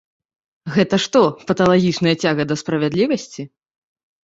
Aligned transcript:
Гэта 0.77 0.99
што, 1.03 1.21
паталагічная 1.51 2.15
цяга 2.25 2.49
да 2.55 2.59
справядлівасці? 2.63 3.49